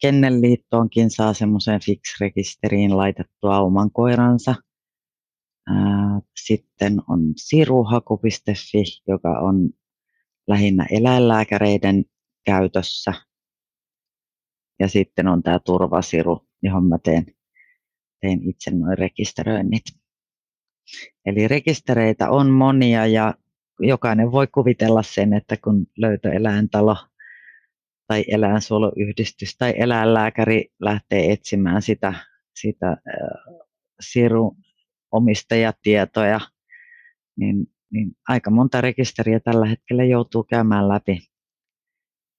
Kennelliittoonkin 0.00 1.10
saa 1.10 1.34
semmoisen 1.34 1.80
fix-rekisteriin 1.80 2.96
laitettua 2.96 3.58
oman 3.58 3.90
koiransa– 3.90 4.54
sitten 6.44 6.98
on 7.08 7.20
siruhaku.fi, 7.36 9.02
joka 9.08 9.38
on 9.38 9.70
lähinnä 10.48 10.86
eläinlääkäreiden 10.90 12.04
käytössä. 12.46 13.12
Ja 14.80 14.88
sitten 14.88 15.28
on 15.28 15.42
tämä 15.42 15.58
turvasiru, 15.58 16.48
johon 16.62 16.84
mä 16.84 16.98
teen, 16.98 17.26
teen 18.20 18.48
itse 18.48 18.70
noin 18.70 18.98
rekisteröinnit. 18.98 19.82
Eli 21.26 21.48
rekistereitä 21.48 22.30
on 22.30 22.50
monia 22.50 23.06
ja 23.06 23.34
jokainen 23.80 24.32
voi 24.32 24.46
kuvitella 24.46 25.02
sen, 25.02 25.32
että 25.32 25.56
kun 25.64 25.86
löytöeläintalo 25.98 26.96
tai 28.06 28.24
eläinsuojeluyhdistys 28.28 29.56
tai 29.58 29.74
eläinlääkäri 29.76 30.68
lähtee 30.80 31.32
etsimään 31.32 31.82
sitä, 31.82 32.14
sitä 32.60 32.96
siru, 34.00 34.56
omistajatietoja, 35.12 36.40
niin, 37.36 37.66
niin 37.90 38.12
aika 38.28 38.50
monta 38.50 38.80
rekisteriä 38.80 39.40
tällä 39.40 39.66
hetkellä 39.66 40.04
joutuu 40.04 40.44
käymään 40.44 40.88
läpi. 40.88 41.18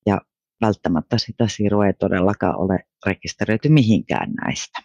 Ja 0.06 0.22
välttämättä 0.62 1.18
sitä 1.18 1.48
sirua 1.48 1.88
ei 1.88 1.94
todellakaan 1.94 2.60
ole 2.60 2.80
rekisteröity 3.06 3.70
mihinkään 3.70 4.32
näistä. 4.32 4.80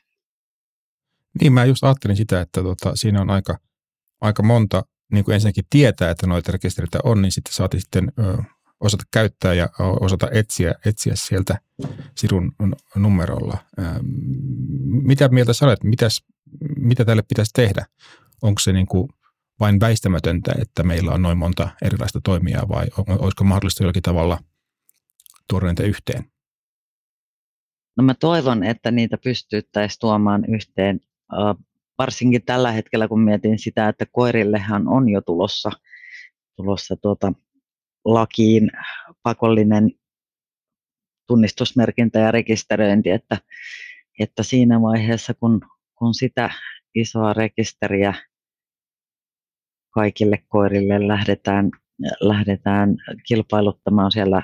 Niin, 1.41 1.53
mä 1.53 1.65
just 1.65 1.85
ajattelin 1.85 2.17
sitä, 2.17 2.41
että 2.41 2.63
tota, 2.63 2.97
siinä 2.97 3.21
on 3.21 3.31
aika, 3.31 3.59
aika 4.21 4.43
monta, 4.43 4.83
niin 5.13 5.25
kuin 5.25 5.35
ensinnäkin 5.35 5.65
tietää, 5.71 6.11
että 6.11 6.27
noita 6.27 6.53
rekistereitä 6.53 6.99
on, 7.05 7.23
niin 7.23 7.33
sitten 7.33 7.55
saati 7.55 7.81
sitten 7.81 8.13
ö, 8.19 8.43
osata 8.81 9.05
käyttää 9.11 9.55
ja 9.55 9.69
osata 9.79 10.29
etsiä, 10.33 10.75
etsiä 10.87 11.13
sieltä 11.17 11.59
sirun 12.17 12.53
numerolla. 12.97 13.59
Mitä 14.85 15.29
mieltä 15.29 15.53
sä 15.53 15.67
olet? 15.67 15.85
Mitäs, 15.85 16.25
mitä 16.79 17.05
tälle 17.05 17.23
pitäisi 17.23 17.51
tehdä? 17.55 17.87
Onko 18.43 18.59
se 18.59 18.73
niin 18.73 18.87
kuin 18.87 19.09
vain 19.61 19.81
väistämätöntä, 19.81 20.53
että 20.61 20.83
meillä 20.83 21.13
on 21.13 21.23
noin 21.23 21.39
monta 21.39 21.69
erilaista 21.83 22.21
toimijaa 22.25 22.69
vai 22.69 22.87
olisiko 23.09 23.45
mahdollista 23.45 23.83
jollakin 23.83 24.03
tavalla 24.03 24.39
tuoda 25.49 25.67
niitä 25.67 25.83
yhteen? 25.83 26.25
No 27.97 28.05
mä 28.05 28.15
toivon, 28.15 28.65
että 28.65 28.91
niitä 28.91 29.19
pystyttäisiin 29.25 30.01
tuomaan 30.01 30.45
yhteen, 30.55 31.01
varsinkin 31.99 32.45
tällä 32.45 32.73
hetkellä, 32.73 33.09
kun 33.09 33.21
mietin 33.21 33.59
sitä, 33.59 33.89
että 33.89 34.07
koirillehan 34.13 34.89
on 34.89 35.09
jo 35.09 35.21
tulossa, 35.21 35.71
tulossa 36.57 36.97
tuota 36.97 37.33
lakiin 38.05 38.71
pakollinen 39.23 39.91
tunnistusmerkintä 41.27 42.19
ja 42.19 42.31
rekisteröinti, 42.31 43.11
että, 43.11 43.39
että 44.21 44.43
siinä 44.43 44.83
vaiheessa, 44.83 45.35
kun, 45.35 45.61
kun 45.99 46.15
sitä 46.15 46.51
isoa 46.95 47.33
rekisteriä 47.33 48.15
kaikille 49.91 50.39
koirille 50.49 51.09
lähdetään, 51.09 51.71
lähdetään 52.21 52.97
kilpailuttamaan 53.29 54.13
siellä, 54.13 54.43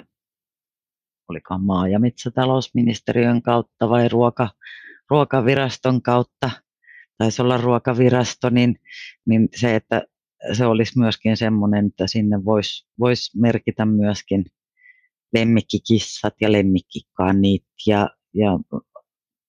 oliko 1.28 1.58
maa- 1.58 1.88
ja 1.88 1.98
metsätalousministeriön 1.98 3.42
kautta 3.42 3.88
vai 3.88 4.08
ruoka, 4.08 4.50
ruokaviraston 5.10 6.02
kautta, 6.02 6.50
taisi 7.18 7.42
olla 7.42 7.56
ruokavirasto, 7.56 8.50
niin, 8.50 8.76
niin 9.26 9.48
se, 9.56 9.74
että 9.74 10.02
se 10.52 10.66
olisi 10.66 10.98
myöskin 10.98 11.36
semmoinen, 11.36 11.86
että 11.86 12.06
sinne 12.06 12.44
voisi 12.44 12.86
vois 13.00 13.30
merkitä 13.36 13.84
myöskin 13.84 14.44
lemmikkikissat 15.34 16.34
ja 16.40 16.52
lemmikkikanit 16.52 17.64
ja, 17.86 18.10
ja 18.34 18.58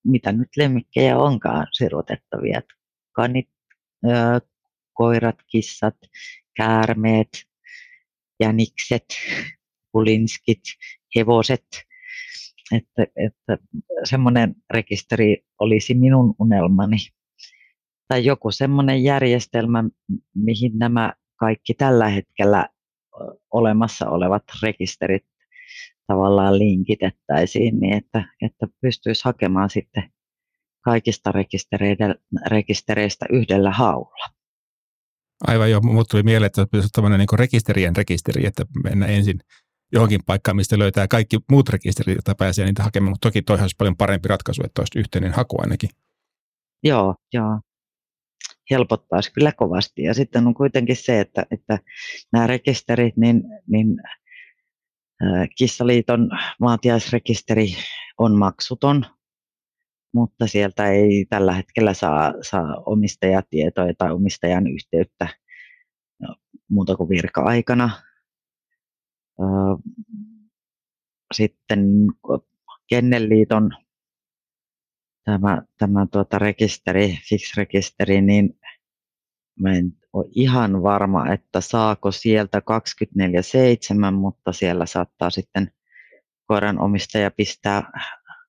mitä 0.05 0.31
nyt 0.31 0.49
lemmikkejä 0.57 1.17
onkaan 1.17 1.67
sirutettavia. 1.71 2.61
Kanit, 3.11 3.49
koirat, 4.93 5.35
kissat, 5.47 5.95
käärmeet, 6.55 7.29
jänikset, 8.39 9.05
pulinskit, 9.91 10.63
hevoset. 11.15 11.65
Että, 12.71 13.03
että 13.03 13.57
semmoinen 14.03 14.55
rekisteri 14.69 15.45
olisi 15.59 15.93
minun 15.93 16.35
unelmani. 16.39 16.97
Tai 18.07 18.25
joku 18.25 18.51
semmoinen 18.51 19.03
järjestelmä, 19.03 19.83
mihin 20.35 20.79
nämä 20.79 21.13
kaikki 21.35 21.73
tällä 21.73 22.07
hetkellä 22.07 22.69
olemassa 23.51 24.09
olevat 24.09 24.43
rekisterit 24.63 25.25
tavallaan 26.07 26.59
linkitettäisiin 26.59 27.79
niin, 27.79 27.93
että, 27.93 28.23
että 28.41 28.67
pystyisi 28.81 29.21
hakemaan 29.25 29.69
sitten 29.69 30.13
kaikista 30.81 31.31
rekistereistä 32.49 33.25
yhdellä 33.31 33.71
haulla. 33.71 34.25
Aivan 35.47 35.71
jo, 35.71 35.81
mutta 35.81 36.11
tuli 36.11 36.23
mieleen, 36.23 36.47
että 36.47 36.67
pitäisi 36.71 36.89
tämmöinen 36.89 37.19
niin 37.19 37.39
rekisterien 37.39 37.95
rekisteri, 37.95 38.45
että 38.45 38.65
mennään 38.83 39.11
ensin 39.11 39.39
johonkin 39.93 40.19
paikkaan, 40.25 40.55
mistä 40.55 40.79
löytää 40.79 41.07
kaikki 41.07 41.37
muut 41.51 41.69
rekisterit, 41.69 42.15
joita 42.15 42.35
pääsee 42.35 42.65
niitä 42.65 42.83
hakemaan, 42.83 43.11
mutta 43.11 43.27
toki 43.29 43.41
toi 43.41 43.61
olisi 43.61 43.75
paljon 43.77 43.97
parempi 43.97 44.27
ratkaisu, 44.27 44.61
että 44.65 44.81
olisi 44.81 44.99
yhteinen 44.99 45.33
haku 45.33 45.61
ainakin. 45.61 45.89
Joo, 46.83 47.15
joo. 47.33 47.59
Helpottaisi 48.71 49.33
kyllä 49.33 49.51
kovasti. 49.51 50.03
Ja 50.03 50.13
sitten 50.13 50.47
on 50.47 50.53
kuitenkin 50.53 50.95
se, 50.95 51.19
että, 51.19 51.45
että 51.51 51.79
nämä 52.33 52.47
rekisterit, 52.47 53.17
niin, 53.17 53.43
niin 53.67 53.87
Kissaliiton 55.57 56.29
maatiaisrekisteri 56.59 57.67
on 58.17 58.35
maksuton, 58.35 59.05
mutta 60.13 60.47
sieltä 60.47 60.87
ei 60.91 61.25
tällä 61.29 61.53
hetkellä 61.53 61.93
saa, 61.93 62.33
saa 62.41 62.75
omistajatietoja 62.85 63.93
tai 63.97 64.11
omistajan 64.11 64.67
yhteyttä 64.67 65.27
no, 66.19 66.35
muuta 66.69 66.95
kuin 66.95 67.09
virka-aikana. 67.09 67.89
Sitten 71.33 71.79
Kennelliiton 72.87 73.71
tämä, 75.23 75.61
tämä 75.77 76.07
tuota 76.11 76.39
rekisteri, 76.39 77.17
Fix-rekisteri, 77.29 78.21
niin 78.21 78.59
mä 79.59 79.73
en 79.73 79.93
ole 80.13 80.25
ihan 80.31 80.83
varma, 80.83 81.33
että 81.33 81.61
saako 81.61 82.11
sieltä 82.11 82.61
24-7, 84.09 84.11
mutta 84.11 84.51
siellä 84.51 84.85
saattaa 84.85 85.29
sitten 85.29 85.71
koiran 86.47 86.79
omistaja 86.79 87.31
pistää 87.31 87.91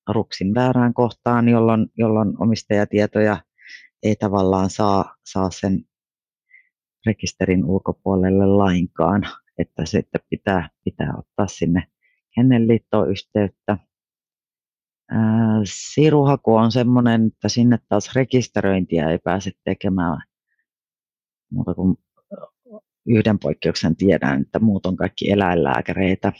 ruksin 0.08 0.54
väärään 0.54 0.94
kohtaan, 0.94 1.48
jolloin, 1.48 1.86
jolloin 1.98 2.42
omistajatietoja 2.42 3.42
ei 4.02 4.16
tavallaan 4.16 4.70
saa, 4.70 5.16
saa 5.24 5.50
sen 5.50 5.84
rekisterin 7.06 7.64
ulkopuolelle 7.64 8.46
lainkaan, 8.46 9.22
että 9.58 9.86
sitten 9.86 10.20
pitää, 10.30 10.70
pitää 10.84 11.12
ottaa 11.18 11.46
sinne 11.46 11.86
Kennelliittoon 12.34 13.10
yhteyttä. 13.10 13.78
siruhaku 15.64 16.54
on 16.54 16.72
sellainen, 16.72 17.26
että 17.26 17.48
sinne 17.48 17.78
taas 17.88 18.14
rekisteröintiä 18.14 19.10
ei 19.10 19.18
pääse 19.18 19.50
tekemään 19.64 20.22
muuta 21.50 21.74
kuin 21.74 21.96
yhden 23.06 23.38
poikkeuksen 23.38 23.96
tiedän, 23.96 24.42
että 24.42 24.58
muut 24.58 24.86
on 24.86 24.96
kaikki 24.96 25.30
eläinlääkäreitä. 25.30 26.32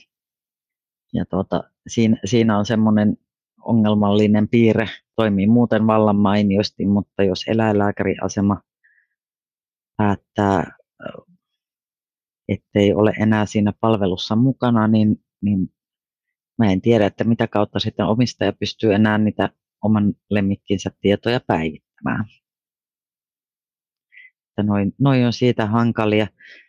Ja 1.13 1.25
tuota, 1.27 1.63
siinä, 1.87 2.17
siinä 2.25 2.59
on 2.59 2.67
semmoinen 2.67 3.17
ongelmallinen 3.61 4.49
piirre, 4.49 4.89
toimii 5.17 5.47
muuten 5.47 5.87
vallan 5.87 6.17
mainiosti, 6.17 6.87
mutta 6.87 7.23
jos 7.23 7.45
eläinlääkäriasema 7.49 8.61
päättää, 9.97 10.77
ettei 12.49 12.95
ole 12.95 13.13
enää 13.21 13.47
siinä 13.47 13.73
palvelussa 13.81 14.37
mukana, 14.37 14.89
niin, 14.89 15.25
niin 15.41 15.73
mä 16.59 16.73
en 16.73 16.81
tiedä, 16.81 17.07
että 17.07 17.25
mitä 17.25 17.47
kautta 17.47 17.79
sitten 17.79 18.07
omistaja 18.07 18.53
pystyy 18.53 18.95
enää 18.95 19.19
niitä 19.19 19.51
oman 19.83 20.15
lemmikkinsä 20.31 20.91
tietoja 21.01 21.41
päivittämään 21.47 22.25
että 24.57 24.63
noin, 24.63 24.95
noin 24.99 25.27
on 25.27 25.33
siitä 25.33 25.67
hankalia. 25.67 26.27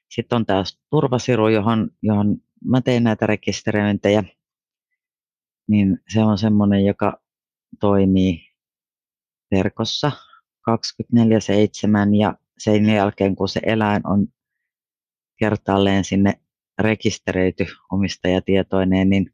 Sitten 0.09 0.35
on 0.35 0.45
taas 0.45 0.79
turvasiru, 0.89 1.47
johon, 1.47 1.89
johon 2.01 2.37
mä 2.65 2.81
teen 2.81 3.03
näitä 3.03 3.27
rekisteröintejä, 3.27 4.23
niin 5.67 5.99
se 6.13 6.23
on 6.23 6.37
semmoinen, 6.37 6.85
joka 6.85 7.21
toimii 7.79 8.41
verkossa 9.51 10.11
24-7 10.69 12.15
ja 12.19 12.37
sen 12.57 12.89
jälkeen, 12.89 13.35
kun 13.35 13.49
se 13.49 13.59
eläin 13.63 14.07
on 14.07 14.27
kertaalleen 15.39 16.03
sinne 16.03 16.33
rekisteröity 16.79 17.65
omistajatietoineen, 17.91 19.09
niin 19.09 19.33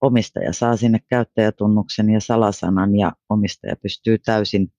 omistaja 0.00 0.52
saa 0.52 0.76
sinne 0.76 0.98
käyttäjätunnuksen 1.08 2.10
ja 2.10 2.20
salasanan 2.20 2.96
ja 2.96 3.12
omistaja 3.28 3.76
pystyy 3.76 4.18
täysin 4.18 4.72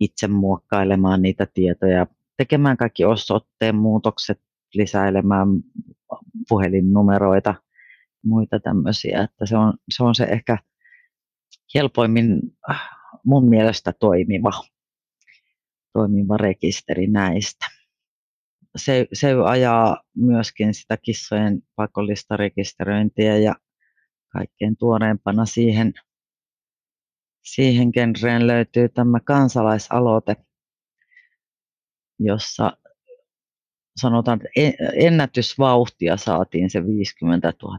itse 0.00 0.28
muokkailemaan 0.28 1.22
niitä 1.22 1.46
tietoja, 1.54 2.06
tekemään 2.36 2.76
kaikki 2.76 3.04
osoitteen 3.04 3.76
muutokset, 3.76 4.40
lisäilemään 4.74 5.48
puhelinnumeroita, 6.48 7.54
muita 8.24 8.60
tämmöisiä. 8.60 9.22
Että 9.22 9.46
se, 9.46 9.56
on, 9.56 9.74
se 9.90 10.04
on 10.04 10.14
se 10.14 10.24
ehkä 10.24 10.58
helpoimmin 11.74 12.40
äh, 12.70 12.88
mun 13.24 13.48
mielestä 13.48 13.92
toimiva, 13.92 14.50
toimiva 15.92 16.36
rekisteri 16.36 17.06
näistä. 17.06 17.66
Se, 18.76 19.06
se 19.12 19.32
ajaa 19.44 20.02
myöskin 20.16 20.74
sitä 20.74 20.96
kissojen 20.96 21.62
pakollista 21.76 22.36
rekisteröintiä 22.36 23.36
ja 23.36 23.54
kaikkein 24.32 24.76
tuoreempana 24.76 25.46
siihen 25.46 25.92
siihen 27.42 27.90
genreen 27.92 28.46
löytyy 28.46 28.88
tämä 28.88 29.20
kansalaisaloite, 29.20 30.36
jossa 32.18 32.72
sanotaan, 34.00 34.40
että 34.56 34.84
ennätysvauhtia 34.94 36.16
saatiin 36.16 36.70
se 36.70 36.86
50 36.86 37.52
000 37.62 37.78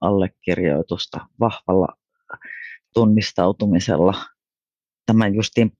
allekirjoitusta 0.00 1.26
vahvalla 1.40 1.88
tunnistautumisella. 2.94 4.14
Tämän 5.06 5.34
justiin 5.34 5.72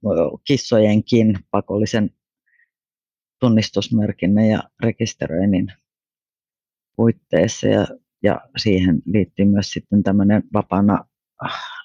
kissojenkin 0.44 1.38
pakollisen 1.50 2.10
tunnistusmerkinnän 3.40 4.46
ja 4.46 4.62
rekisteröinnin 4.82 5.72
puitteissa. 6.96 7.66
Ja, 7.66 7.86
ja 8.22 8.40
siihen 8.56 9.02
liittyy 9.06 9.44
myös 9.44 9.70
sitten 9.70 10.02
tämmöinen 10.02 10.42
vapaana 10.52 11.04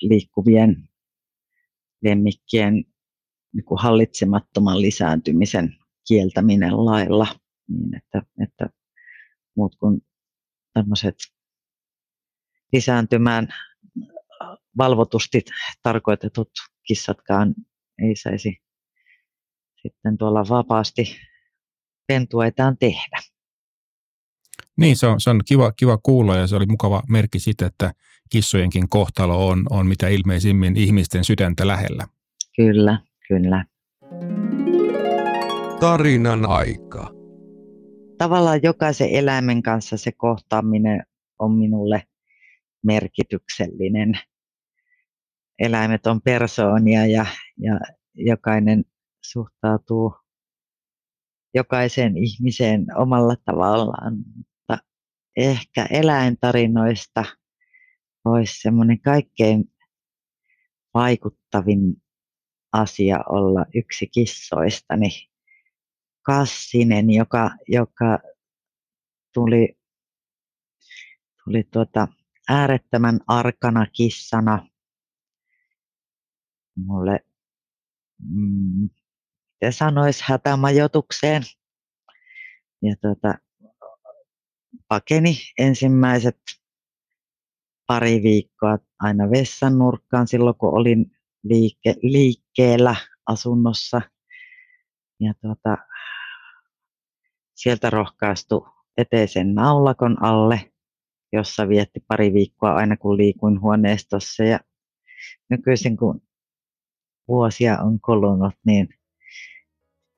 liikkuvien 0.02 0.89
lemmikkien 2.04 2.74
niin 3.54 3.66
kuin 3.66 3.82
hallitsemattoman 3.82 4.82
lisääntymisen 4.82 5.76
kieltäminen 6.08 6.86
lailla, 6.86 7.28
niin 7.68 7.96
että, 7.96 8.22
että 8.44 8.70
muut 9.56 9.76
kuin 9.76 10.02
tämmöiset 10.74 11.16
lisääntymään 12.74 13.48
valvotusti 14.78 15.44
tarkoitetut 15.84 16.50
kissatkaan 16.88 17.56
ei 18.00 18.16
saisi 18.16 18.58
sitten 19.82 20.18
tuolla 20.18 20.44
vapaasti 20.50 21.18
pentuetaan 22.08 22.78
tehdä. 22.78 23.18
Niin, 24.80 24.98
se 24.98 25.08
on, 25.08 25.22
se 25.22 25.30
on 25.30 25.42
kiva, 25.46 25.72
kiva 25.72 25.98
kuulla 25.98 26.36
ja 26.36 26.48
se 26.48 26.56
oli 26.56 26.66
mukava 26.66 27.04
merkki 27.10 27.40
siitä, 27.40 27.66
että 27.66 27.94
kissojenkin 28.30 28.90
kohtalo 28.90 29.48
on, 29.48 29.66
on 29.70 29.88
mitä 29.88 30.08
ilmeisimmin 30.08 30.78
ihmisten 30.78 31.24
sydäntä 31.24 31.68
lähellä. 31.68 32.08
Kyllä, 32.56 33.00
kyllä. 33.28 33.66
Tarinan 35.80 36.46
aika. 36.46 37.12
Tavallaan 38.18 38.60
jokaisen 38.64 39.10
eläimen 39.10 39.64
kanssa 39.64 39.98
se 39.98 40.12
kohtaaminen 40.12 41.04
on 41.40 41.52
minulle 41.52 42.04
merkityksellinen. 42.86 44.20
Eläimet 45.60 46.08
on 46.08 46.22
persoonia 46.22 47.06
ja, 47.06 47.26
ja 47.58 47.80
jokainen 48.16 48.84
suhtautuu 49.26 50.14
jokaiseen 51.54 52.18
ihmiseen 52.18 52.86
omalla 52.98 53.36
tavallaan. 53.46 54.14
Ehkä 55.40 55.88
eläintarinoista 55.90 57.24
olisi 58.26 58.62
semmoinen 58.62 59.02
kaikkein 59.02 59.74
vaikuttavin 60.94 61.80
asia 62.74 63.20
olla 63.30 63.66
yksi 63.76 64.08
kissoistani. 64.08 65.10
Kassinen, 66.22 67.10
joka, 67.10 67.52
joka 67.68 68.20
tuli, 69.34 69.78
tuli 71.44 71.64
tuota 71.64 72.08
äärettömän 72.50 73.20
arkana 73.28 73.86
kissana 73.86 74.68
mulle, 76.76 77.20
mm, 78.20 78.90
miten 79.54 79.74
sanoisi, 79.74 80.24
hätämajoitukseen. 80.28 81.44
Ja 82.82 82.96
tuota, 83.02 83.49
pakeni 84.88 85.38
ensimmäiset 85.58 86.38
pari 87.88 88.24
viikkoa 88.24 88.78
aina 89.00 89.30
vessan 89.30 89.78
nurkkaan 89.78 90.28
silloin, 90.28 90.56
kun 90.56 90.74
olin 90.74 91.12
liike, 91.44 91.96
liikkeellä 92.02 92.96
asunnossa. 93.26 94.02
Ja 95.20 95.34
tuota, 95.42 95.78
sieltä 97.56 97.90
rohkaistu 97.90 98.68
eteisen 98.98 99.56
naulakon 99.56 100.24
alle, 100.24 100.72
jossa 101.34 101.68
vietti 101.68 102.00
pari 102.08 102.34
viikkoa 102.34 102.74
aina 102.74 102.98
kun 102.98 103.18
liikuin 103.18 103.62
huoneistossa. 103.62 104.44
Ja 104.44 104.60
nykyisin 105.50 105.98
kun 105.98 106.22
vuosia 107.28 107.78
on 107.82 108.00
kulunut, 108.00 108.54
niin 108.66 108.90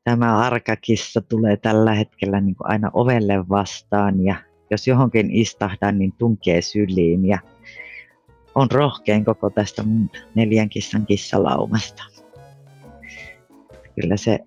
tämä 0.03 0.37
arkakissa 0.37 1.21
tulee 1.21 1.57
tällä 1.57 1.93
hetkellä 1.93 2.41
niin 2.41 2.55
kuin 2.55 2.69
aina 2.69 2.91
ovelle 2.93 3.49
vastaan 3.49 4.23
ja 4.23 4.35
jos 4.69 4.87
johonkin 4.87 5.31
istahdan, 5.31 5.99
niin 5.99 6.13
tunkee 6.17 6.61
syliin 6.61 7.25
ja 7.25 7.39
on 8.55 8.71
rohkein 8.71 9.25
koko 9.25 9.49
tästä 9.49 9.83
mun 9.83 10.09
neljän 10.35 10.69
kissan 10.69 11.05
kissalaumasta. 11.05 12.03
Kyllä 14.01 14.17
se 14.17 14.39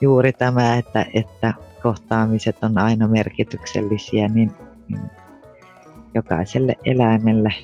juuri 0.00 0.32
tämä, 0.32 0.76
että, 0.76 1.06
että 1.14 1.54
kohtaamiset 1.82 2.64
on 2.64 2.78
aina 2.78 3.08
merkityksellisiä, 3.08 4.28
niin, 4.28 4.52
niin 4.88 5.02
jokaiselle 6.14 6.76
eläimelle 6.84 7.54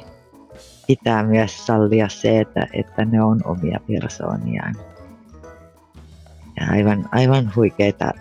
pitää 0.86 1.22
myös 1.22 1.66
sallia 1.66 2.08
se, 2.08 2.40
että, 2.40 2.66
että 2.72 3.04
ne 3.04 3.22
on 3.22 3.40
omia 3.44 3.80
persooniaan. 3.86 4.74
Ja 6.60 6.66
aivan, 6.70 7.08
aivan 7.12 7.52
huikeita 7.56 8.12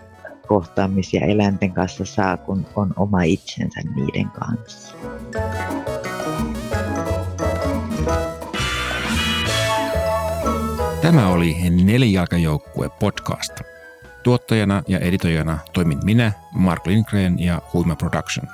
kohtaamisia 0.46 1.26
eläinten 1.26 1.72
kanssa 1.72 2.04
saa, 2.04 2.36
kun 2.36 2.66
on 2.76 2.94
oma 2.96 3.22
itsensä 3.22 3.80
niiden 3.94 4.30
kanssa. 4.30 4.96
Tämä 11.02 11.28
oli 11.28 11.56
Nelijalkajoukkue 11.84 12.88
podcast. 12.88 13.60
Tuottajana 14.22 14.82
ja 14.88 14.98
editoijana 14.98 15.58
toimin 15.72 15.98
minä, 16.04 16.32
Mark 16.52 16.86
Lindgren 16.86 17.38
ja 17.38 17.62
Huima 17.72 17.96
Production. 17.96 18.46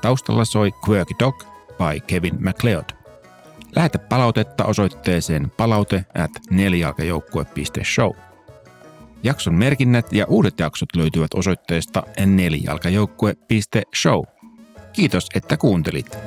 Taustalla 0.00 0.44
soi 0.44 0.72
Quirky 0.88 1.14
Dog 1.18 1.44
by 1.78 2.00
Kevin 2.06 2.44
MacLeod. 2.44 2.84
Lähetä 3.76 3.98
palautetta 3.98 4.64
osoitteeseen 4.64 5.52
palaute 5.56 6.04
at 6.14 6.30
nelijalkajoukkue.show. 6.50 8.29
Jakson 9.22 9.54
merkinnät 9.54 10.12
ja 10.12 10.26
uudet 10.28 10.60
jaksot 10.60 10.88
löytyvät 10.96 11.34
osoitteesta 11.34 12.02
nelijalkajoukkue.show. 12.26 14.22
Kiitos, 14.92 15.26
että 15.34 15.56
kuuntelit. 15.56 16.18